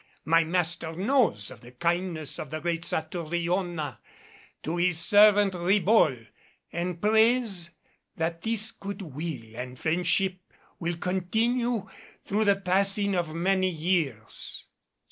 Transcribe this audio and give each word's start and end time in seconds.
My 0.25 0.43
master 0.43 0.93
knows 0.93 1.51
of 1.51 1.61
the 1.61 1.73
kindness 1.73 2.39
of 2.39 2.49
the 2.49 2.59
great 2.59 2.83
Satouriona 2.85 3.99
to 4.63 4.77
his 4.77 4.97
servant 4.97 5.53
Ribault, 5.53 6.17
and 6.71 6.99
prays 6.99 7.69
that 8.15 8.41
this 8.41 8.71
good 8.71 9.03
will 9.03 9.55
and 9.55 9.77
friendship 9.77 10.39
will 10.79 10.97
continue 10.97 11.87
through 12.25 12.45
the 12.45 12.55
passing 12.55 13.13
of 13.13 13.35
many 13.35 13.69
years." 13.69 14.65